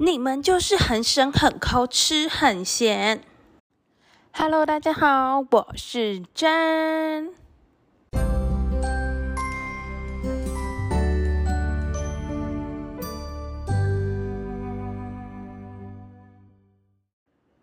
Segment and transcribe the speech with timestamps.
[0.00, 3.20] 你们就是很省、很抠、吃很闲。
[4.32, 7.34] Hello，大家好，我是真。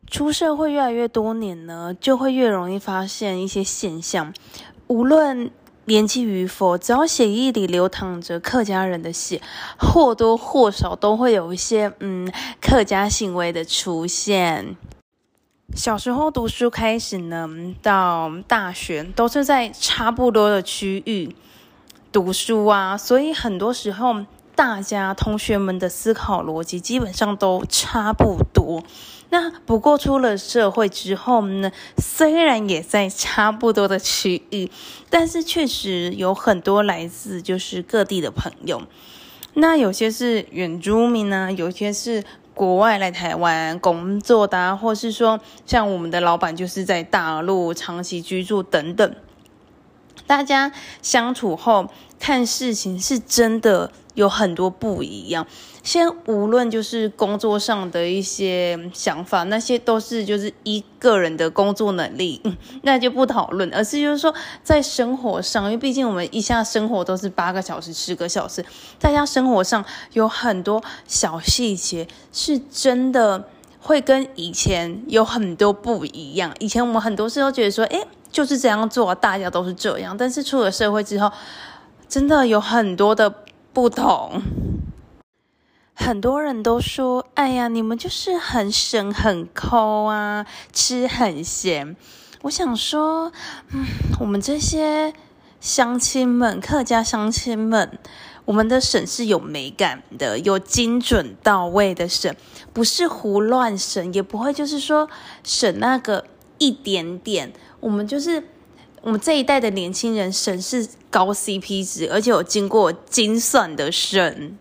[0.05, 4.33] 出社会越来越多年呢，就会越容易发现一些现象，
[4.87, 5.49] 无论。
[5.85, 9.41] 年纪与否，只要血液里流淌着客家人的血，
[9.77, 12.31] 或多或少都会有一些嗯
[12.61, 14.75] 客家行为的出现。
[15.75, 17.49] 小时候读书开始呢，
[17.81, 21.35] 到大学都是在差不多的区域
[22.11, 24.25] 读书啊，所以很多时候。
[24.55, 28.83] 大家同学们的思考逻辑基本上都差不多。
[29.29, 34.71] 那不过出了社会之后呢，虽然也在差不多的区域，
[35.09, 38.83] 但是确实有很多来自就是各地的朋友。
[39.55, 49.15] 那有些是原住民呢，有些是国外来台湾工作的，或是说像我们的老板就是在大陆长期居住等等。
[50.27, 55.45] 大家相处后看事情是真的有很多不一样。
[55.83, 62.41] 先无论就是工作上的一些想法，那些都是就是一个人的工作能力，
[62.81, 63.71] 那就不讨论。
[63.71, 64.33] 而是就是说
[64.63, 68.65] 在生活上，因为毕竟我们一下生活都是八个小时、十个小时，
[68.99, 73.47] 大家生活上有很多小细节，是真的
[73.85, 76.53] 会跟以前有很多不一样。
[76.59, 78.05] 以前我们很多事都觉得说，哎。
[78.31, 80.17] 就是这样做，大家都是这样。
[80.17, 81.31] 但是出了社会之后，
[82.09, 83.33] 真的有很多的
[83.71, 84.41] 不同。
[85.93, 91.95] 很多人都说：“哎呀，你们就是很省、很抠啊，吃很咸。”
[92.43, 93.31] 我想说，
[93.69, 93.85] 嗯，
[94.19, 95.13] 我们这些
[95.61, 97.97] 乡亲们，客家乡亲们，
[98.45, 102.35] 我们的审是有美感的，有精准到位的审，
[102.71, 105.09] 不是胡乱审，也不会就是说
[105.43, 106.25] 审那个
[106.59, 107.51] 一点点。
[107.79, 108.43] 我们就是
[109.01, 114.57] 我们这一代的年轻人，审是高 CP 值，而且有经过精算的审。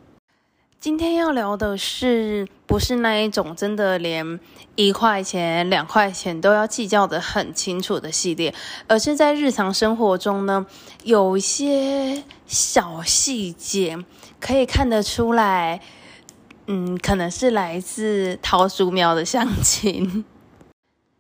[0.85, 4.39] 今天要聊的是，不是那一种真的连
[4.77, 8.55] 一块钱、两块钱都要计较的很清楚的系列，
[8.87, 10.67] 而是在日常生活中呢，
[11.03, 13.97] 有一些小细节
[14.39, 15.81] 可以看得出来，
[16.67, 20.27] 嗯，可能是来自桃树苗的乡亲。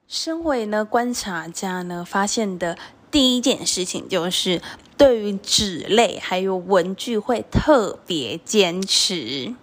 [0.06, 2.76] 身为呢观察家呢，发现的
[3.10, 4.60] 第一件事情就是，
[4.96, 9.54] 对于纸类还有文具会特别坚持。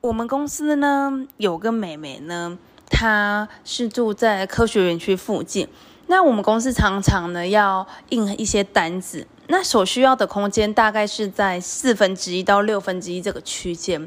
[0.00, 5.68] 我们公司呢有个妹妹呢，她是住在科学园区附近。
[6.06, 9.26] 那我们公司常常呢要印一些单子。
[9.50, 14.06] 那所需要的空间大概是在四分之一到六分之一这个区间。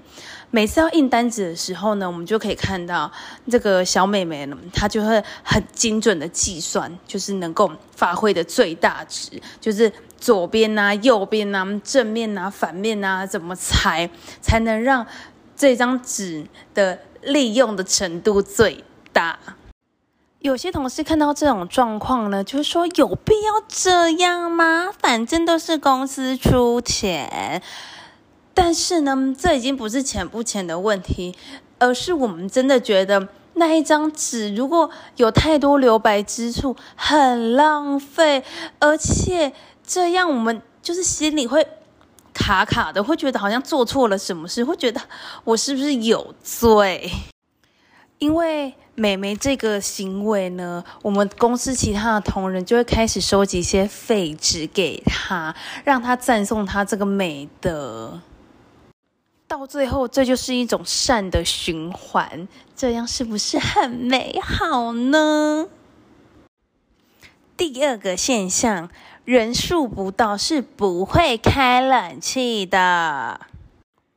[0.51, 3.11] 每次要印单子的时候呢，我们就可以看到
[3.49, 14.09] 这个小美眉呢，她就会很精准的计算，就是能够发挥的最大值，就是左边呐、右边呐、正面呐、反面呐，怎么裁
[14.39, 15.05] 才能让
[15.57, 19.37] 这张纸的利用的程度最大。
[20.39, 24.91] 有些同事看到这种状况呢，就说有必要这样吗？
[24.99, 27.61] 反正都是公司出钱。
[28.53, 31.35] 但是呢，这已经不是钱不钱的问题，
[31.79, 38.43] 而是我们真的觉得那一张纸如果有太多留白之处，很浪费，
[38.79, 39.53] 而且
[39.93, 41.67] 这样我们就是心里会
[42.33, 45.01] 卡卡的，会觉得好像做错了什么事，会觉得
[45.43, 47.11] 我是不是有罪？
[48.17, 55.53] 因为美眉这个行为呢，我们公司其他的同仁就会开始收集一些废纸给她，
[55.83, 58.21] 让她赞颂她这个美德。
[59.45, 65.67] 到最后，这就是一种善的循环，这样是不是很美好呢？
[67.57, 68.89] 第二个现象，
[69.23, 73.39] 人数不到是不会开冷气的。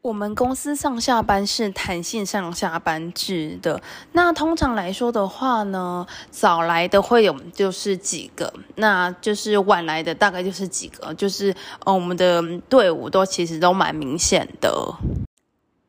[0.00, 3.80] 我们公司上下班是弹性上下班制的。
[4.12, 14.94] 那通常来说的话呢，早来的会有就是几个，那就是晚来的大概就是几个，就是呃我们的队伍都其实都蛮明显的。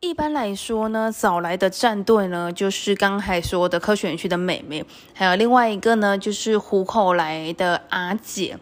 [0.01, 8.57] 一般来说呢，早来的战队呢，就是刚才说的科学园区的美美，还有另外一个呢，就是虎口来的阿姐。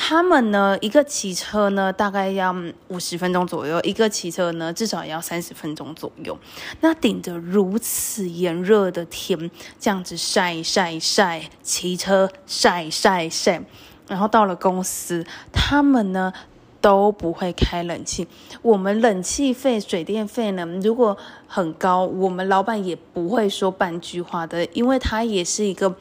[0.00, 2.54] 他们呢，一个骑车呢，大概要
[2.86, 6.38] 五十分钟左右；一个骑车呢，至少也要三十分钟左右。
[6.80, 9.50] 那顶着如此炎热的天，
[9.80, 13.60] 这样子晒晒晒，骑车晒晒晒，
[14.06, 16.32] 然后到了公司，他们呢，
[16.80, 18.28] 都不会开冷气。
[18.62, 21.18] 我们冷气费、水电费呢，如果
[21.48, 25.96] 很高，我们老板也不会说半句话的，因为她也是一个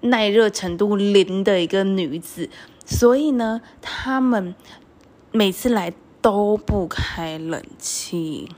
[0.00, 2.50] 耐热程度零的一个女子，
[2.90, 4.54] 所以呢，他们
[5.32, 8.50] 每次来都不开冷气。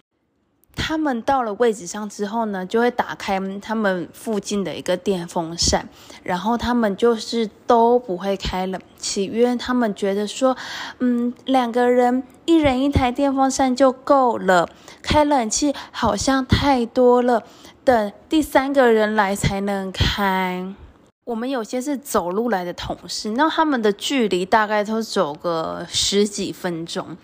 [0.74, 5.86] 他们到了位置上之后呢，就会打开他们附近的一个电风扇，
[6.24, 10.56] 然后他们就是都不会开冷气，因为他们觉得说，
[10.98, 14.66] 嗯，两个人一人一台电风扇就够了，
[15.02, 17.44] 开冷气好像太多了，
[17.84, 20.74] 等第三个人来才能开。
[21.24, 27.16] 我们有些是走路来的同事，那他们的距离大概都走个十几分钟。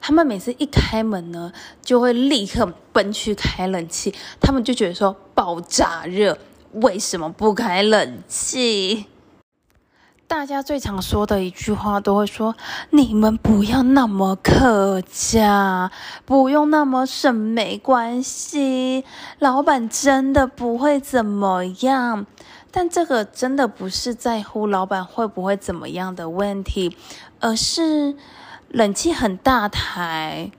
[0.00, 1.52] 他们每次一开门呢，
[1.82, 4.14] 就会立刻奔去开冷气。
[4.40, 6.38] 他们就觉得说爆炸热，
[6.74, 9.06] 为什么不开冷气？
[10.28, 12.54] 大家最常说的一句话都会说：
[12.90, 15.90] 你们不要那么客家，
[16.24, 19.04] 不用那么省，没关系。
[19.40, 22.26] 老板真的不会怎么样。
[22.70, 26.96] 但这个真的不是在乎老板会不会怎么样的问题，
[27.40, 28.16] 而是。
[28.72, 30.52] 冷气很大台，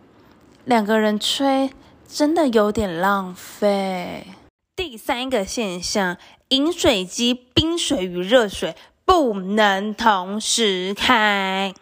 [0.66, 1.72] 两个人吹
[2.06, 4.28] 真的有点浪费。
[4.76, 6.18] 第三个现象，
[6.50, 8.76] 饮水机冰水与热水
[9.06, 11.74] 不能同时开。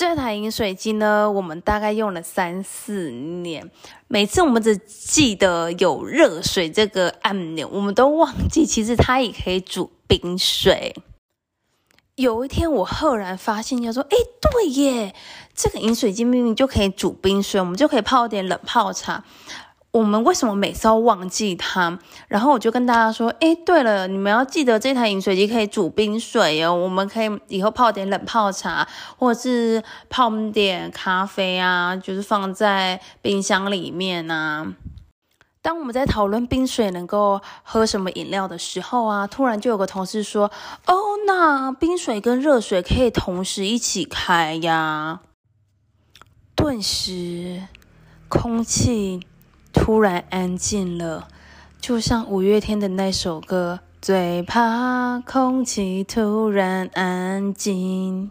[0.00, 3.70] 这台饮水机呢，我们大概用了三四年，
[4.08, 10.94] 每次我们只记得有热水这个按钮，我们都忘记其实它也可以煮冰水。
[12.14, 15.14] 有一天，我赫然发现，要说：“哎，对耶，
[15.54, 19.22] 这个饮水机明明就可以煮冰水，我们就可以泡点冷泡茶。
[19.92, 21.98] 我们为什么每次都忘记它？”
[22.28, 28.86] 然后我就跟大家说：“哎，对了，你们要记得这台饮水机可以煮冰水哦，我们可以以后泡点冷泡茶，
[29.18, 34.74] 或者是泡点咖啡啊，就是放在冰箱里面啊。”
[35.62, 40.50] 当我们在讨论冰水能够喝什么饮料的时候啊，突然就有个同事说
[40.86, 40.94] ：“哦，
[41.26, 45.20] 那冰水跟热水可以同时一起开呀！”
[46.56, 47.64] 顿时，
[48.28, 49.26] 空气
[49.72, 51.28] 突然安静了，
[51.80, 58.30] 就像五月天的那首歌：“最怕空气突然安静。”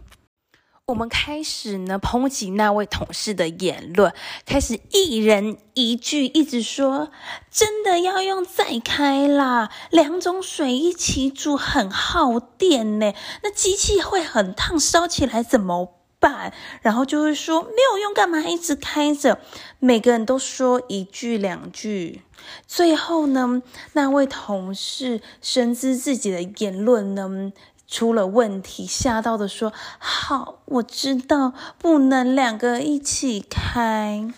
[0.88, 4.12] 我们开始呢抨击那位同事的言论，
[4.44, 7.12] 开始一人一句一直说，
[7.52, 13.14] 真的要用再开啦，两种水一起煮很耗电呢，
[13.44, 16.54] 那机器会很烫，烧起来怎么办？
[16.82, 19.40] 然后就会说没有用，干嘛一直开着？
[19.80, 22.22] 每个人都说一句两句，
[22.68, 23.62] 最后呢，
[23.94, 27.52] 那位同事深知自己的言论呢。
[27.92, 34.32] 出了问题，吓到的说：“好，我知道不能两个一起开。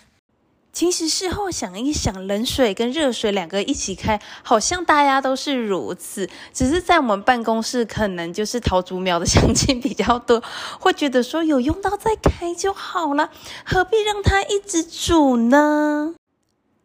[0.72, 6.28] 其实事后想一想，冷水跟热水两个一起开，好像大家都是如此。
[6.52, 10.42] 只是在我们办公室，可能就是桃竹苗的相亲比较多，
[10.80, 13.30] 会觉得说有用到再开就好了，
[13.66, 16.14] 何必让它一直煮呢？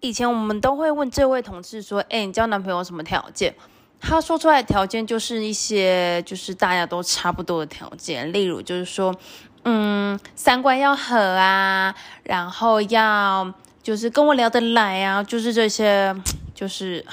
[0.01, 3.56] 以前我们都会问这位同事说：‘哎，你交男朋友什么条件？’
[4.00, 9.16] 他说出来的条件就是一些，就是大家都差不多的条件，例如就是说，
[9.63, 13.51] 嗯，三观要合啊，然后要
[13.88, 16.13] 就是跟我聊得来啊，就是这些，
[16.54, 17.06] 就是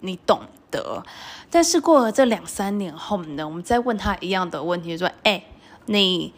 [0.00, 1.00] 你懂得。
[1.48, 5.44] 但是过了这两三年后呢，我们再问他一样的问题，说，哎，
[5.86, 6.34] 你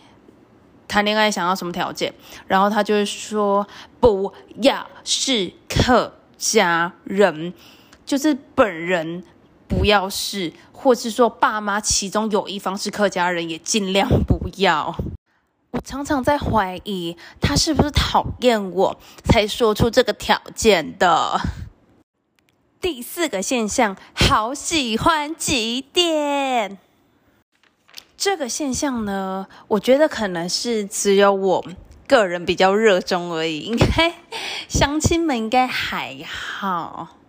[0.87, 2.13] 谈恋爱想要什么条件？
[2.47, 3.67] 然后他就会说，
[4.01, 7.55] 不要是客家人，
[8.05, 9.25] 就是本人。
[9.67, 14.95] 不要是，或是说爸妈其中有一方是客家人，也尽量不要。
[15.73, 21.41] 我常常在怀疑他是不是讨厌我才说出这个条件的。
[22.81, 26.79] 第四个现象，好喜欢几点？
[28.17, 31.65] 这个现象呢，我觉得可能是只有我
[32.09, 34.15] 个人比较热衷而已，应该
[34.69, 37.20] 乡亲们应该还好。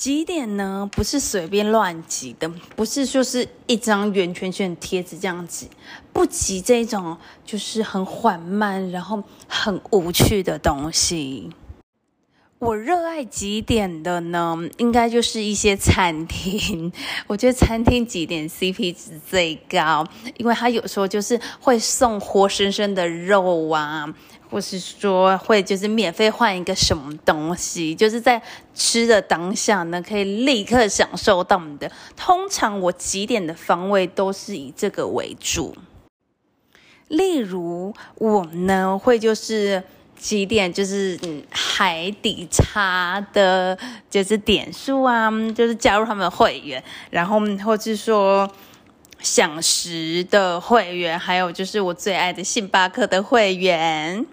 [0.00, 0.88] 几点呢？
[0.90, 5.68] 不是随便乱挤的，不是说是一张圆圈圈贴纸这样挤，
[6.10, 11.50] 不挤这种就是很缓慢，然后很无趣的东西。
[12.60, 14.56] 我热爱几点的呢？
[14.78, 16.90] 应该就是一些餐厅，
[17.26, 20.06] 我觉得餐厅几点 CP 值最高，
[20.38, 24.14] 因为它有时候就是会送活生生的肉啊。
[24.50, 28.42] 或是说会就是免费换一个什么东西，就是在
[28.74, 31.90] 吃的当下呢，可以立刻享受到的。
[32.16, 35.76] 通常我几点的方位都是以这个为主。
[37.08, 39.82] 例如我呢会就是
[40.16, 43.78] 几点就是嗯海底茶的，
[44.10, 48.50] 就是点数啊，就是加入他们的会员，然后或是说
[49.20, 54.26] 享食的会员，还有就是我最爱的星巴克的会员。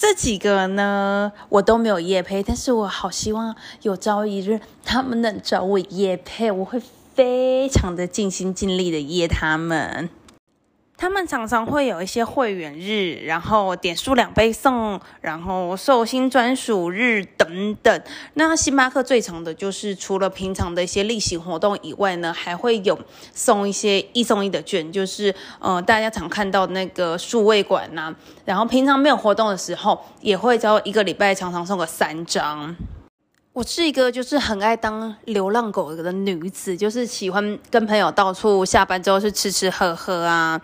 [0.00, 6.80] 这几个呢，我都没有夜配，但是我好希望有朝一日他们能找我夜配，我会
[7.12, 10.08] 非常的尽心尽力的夜他们。
[11.00, 18.02] 他们常常会有一些会员日，然后点数两倍送，然后寿星专属日等等。
[18.34, 22.98] 那星巴克最长的就是除了平常的一些例行活动以外呢，还会有
[23.32, 28.14] 送一些一送一的券，就是呃大家常看到那个数位馆呐。
[28.44, 32.76] 然后平常没有活动的时候，也会在一个礼拜常常送个三张。
[33.54, 40.60] 我是一个就是很爱当流浪狗的女子，就是喜欢跟朋友到处下班之后是吃吃喝喝啊。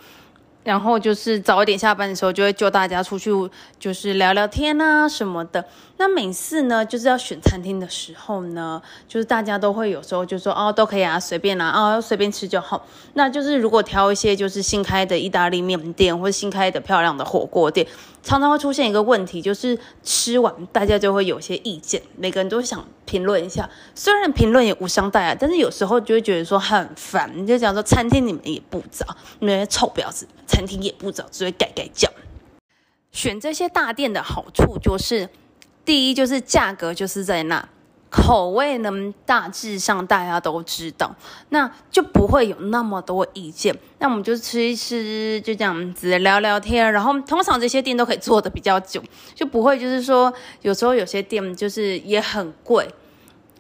[0.67, 3.31] 然后就是早一点下班的时候，就会叫大家出去，
[3.79, 5.65] 就是聊聊天啊什么的。
[5.99, 12.87] 那每次呢，就是要选餐厅的时候呢，就是大家都会有时候就说哦，都可以啊，随便啦，啊，随便吃就好。
[13.15, 17.87] 那就是如果挑一些就是新开的意大利面店或者新开的漂亮的火锅店，
[18.23, 23.71] 常常会出现一个问题，就是吃完大家就会有些意见，每个人都想评论一下。
[23.95, 27.47] 虽然评论也无伤大雅，但是有时候就会觉得说很烦。
[27.47, 29.07] 就讲说餐厅你们也不找，
[29.41, 32.11] 那些臭婊子，餐厅也不找，只会改改叫。
[33.13, 35.31] 选这些大店的好处就是。
[35.87, 37.67] 第一就是价格就是在那，
[38.11, 38.91] 口味呢
[39.25, 41.15] 大致上大家都知道，
[41.51, 43.75] 那就不会有那么多意见。
[44.01, 46.93] 那我们就吃一吃，就这样子聊聊天。
[46.93, 49.01] 然后通常这些店都可以做的比较久，
[49.35, 52.89] 就不会就是说有时候有些店就是也很贵。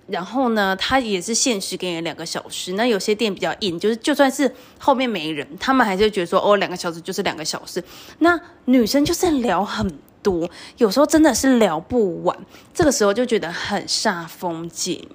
[0.09, 2.75] 然后呢，它也是限时给你两个小时。
[2.75, 7.83] 那有些店比较硬，就是就算是后面没人，他们还是觉得说哦，两个小时就是两个小时。
[8.19, 9.93] 那女生就是聊很。
[10.27, 12.37] 多有时候真的是聊不完，
[12.75, 15.09] 这个时候就觉得很煞风景。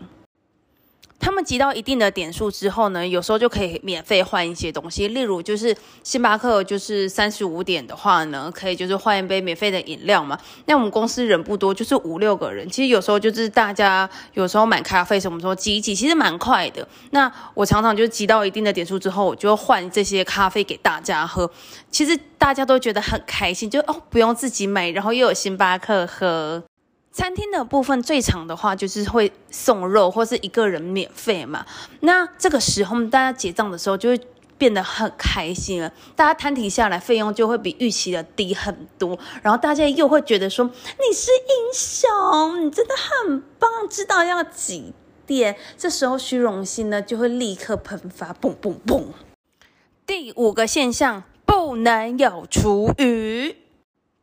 [1.22, 5.74] 他们集到一定的点数之后呢，有时候就可以免费换一些东西，例如就是
[6.04, 10.38] 星巴克，就是三十五点的话呢，可以就是换一杯免费的饮料嘛。
[10.66, 16.86] 那我们公司人不多，就是五六个人，其实有时候就是大家有时候买咖啡什么时候集一集，其实蛮快的。
[17.12, 21.50] 那我常常就集到一定的点数之后，我就换这些咖啡给大家喝，
[21.92, 26.64] 其实大家都觉得很开心，就哦不用自己买，然后又有星巴克喝。
[27.12, 31.66] 餐厅的部分最长的话就是会送肉或是一个人免费嘛，
[32.00, 34.22] 那这个时候大家结账的时候就会
[34.58, 44.94] 变得很开心了，大家摊提下来费用就会比预期的低很多，然后大家又会觉得说你是英雄，你真的很棒，知道要几
[45.26, 49.04] 点，这时候虚荣心呢就会立刻喷发，嘣嘣嘣。
[50.06, 53.58] 第五个现象，不能有厨余。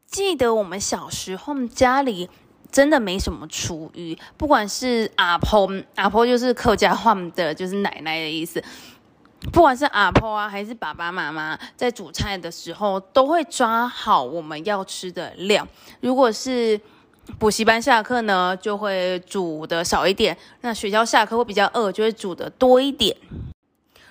[0.07, 2.31] 记得我们小时候家里。
[2.71, 8.63] 真的没什么厨余，不管是阿婆，阿婆就是客家话的，就是奶奶的意思。
[9.53, 15.67] 不管是阿婆啊，还是爸爸妈妈，在煮菜的时候，都会抓好我们要吃的量。
[16.01, 16.81] 如果是
[17.39, 23.17] 补习班下课呢，就会煮的少一点；那学校下课会比较饿，就会煮的多一点。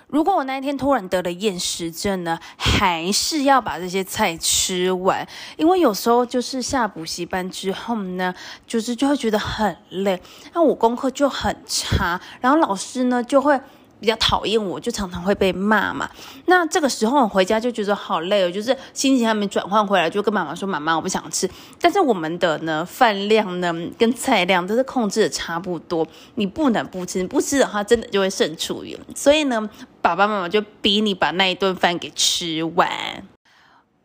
[0.08, 8.34] 如果我那一天突然得了厌食症呢，还是要把这些菜吃完，因为有时候就是下补习班之后呢，
[8.66, 10.20] 就是就会觉得很累，
[10.54, 13.60] 那我功课就很差，然后老师呢就会。
[14.00, 16.08] 比较讨厌我，就常常会被骂嘛。
[16.46, 21.48] 那这个时候我回家就觉得好累哦，就是心情还没转换回来，就跟妈妈说：“妈妈，我不想吃。”
[21.80, 28.98] 但是我们的呢饭量呢跟菜量都是控制的差不多，你不能不吃，不吃的话真的就会剩厨余。
[29.14, 29.68] 所以呢，
[30.00, 32.88] 爸爸妈妈就逼你把那一顿饭给吃完。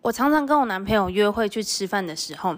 [0.02, 2.56] 我常常跟我男朋友约会去吃饭的时候。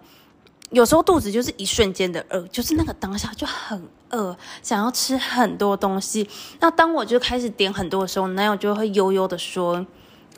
[0.75, 6.29] 有时候肚子就是一瞬间的饿，就是那个当下就很饿，想要吃很多东西。
[6.60, 9.86] 那当我就开始点很多的时候，男友就会悠悠的说：“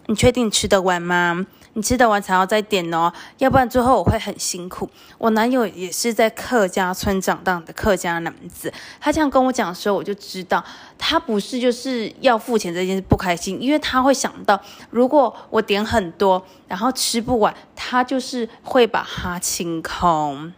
[0.08, 4.90] 你确定吃得完吗？”你吃得完才要再点哦，要不然最后我会很辛苦。
[5.20, 10.64] 我男友也是在客家村长大的客家男子，他这样跟我讲的时候，我就知道
[10.98, 14.60] 他不是就是要付钱这件事不开心，因为他会想到，
[14.90, 20.52] 如果我点很多，然后吃不完，他就是会把它清空。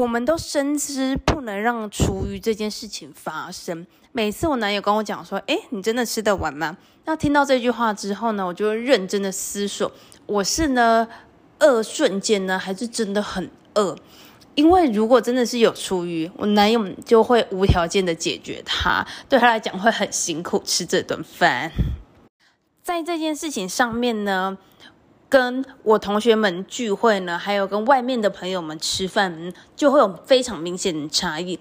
[0.00, 3.86] 我们都深知不能让厨余这件事情发生。
[4.12, 9.92] 每次我男友跟我讲说：“哎，你真的吃得完吗？”那听到这句话之后呢，我就认真的思索。
[10.24, 11.06] 我是呢
[11.58, 13.94] 饿瞬间呢，还是真的很饿？
[14.54, 21.70] 因为如果真的是有厨余，我男友就会无条件的解决它，对他来讲会很辛苦吃这顿饭。
[22.82, 24.56] 在这件事情上面呢，
[25.30, 31.58] 跟我同学们聚会呢，还有跟外面的朋友们吃饭，就会有非常明显的差异。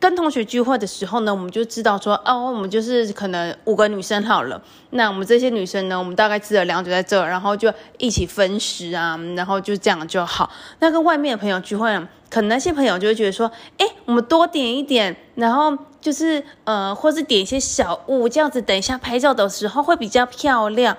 [0.00, 10.50] 跟同学聚会的时候呢，我们就知道说，哦，我们就是可能五个女生好了，那我们这些女生呢，我们大概吃了两组在这，然后就一起分食啊，然后就这样就好。
[10.80, 20.96] 那跟外面的朋友聚会呢，可能那些朋友就会觉得说，哎，我们多点一点，然后就是呃，或是点一些小物，这样子等一下拍照的时候会比较漂亮。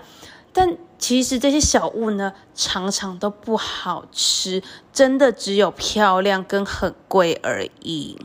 [0.58, 8.18] 但其实这些小物呢，常常都不好吃，真的只有漂亮跟很贵而已。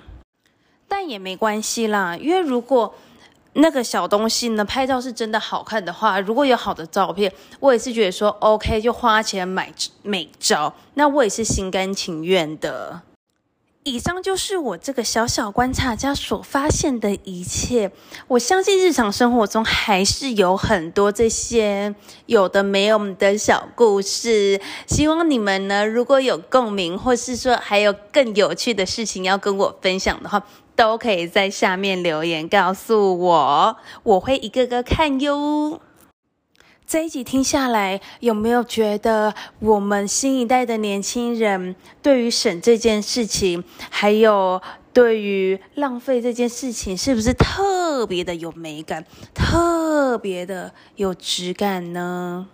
[0.86, 2.94] 但也没关系啦，因为如果
[3.54, 13.02] 那个小东西呢，拍照是真的好看的话，如果有好的照片，我也是觉得说 OK，就花钱买美照，那我也是心甘情愿的。
[13.90, 17.90] 以上就是我这个小小观察家所发现的一切。
[18.28, 21.92] 我相信日常生活中还是有很多这些
[22.26, 24.60] 有的没有的小故事。
[24.86, 30.40] 希望你们呢，如果有共鸣，或是说还有更有趣的事情要跟我分享的话，
[30.76, 35.80] 都可以在下面留言告诉我，我会一个个看哟。
[36.90, 44.60] 这一集听下来，有没有觉得我们新一代的年轻人对于省这件事情，还有
[44.92, 52.48] 对于浪费这件事情，是不是特别的有美感，特别的有质感呢？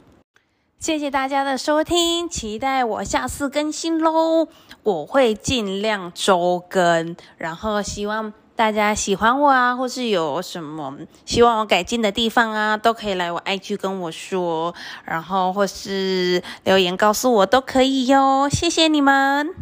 [0.79, 4.49] 谢谢大家的收听，期待我下次更新喽！
[4.83, 8.35] 我会尽量周更，然后希望。
[8.57, 10.97] 大家喜欢我啊，或是有什么
[11.27, 18.49] 希望我改进的地方啊，都可以来我 IG 跟我说，然后或是留言告诉我都可以哟。
[18.51, 19.55] 谢谢你们。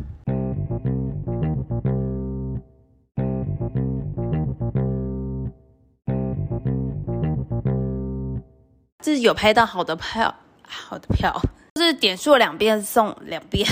[9.02, 10.32] 这是有拍到好的票，
[10.66, 11.42] 好的票，
[11.74, 13.66] 就是点数两遍送两遍。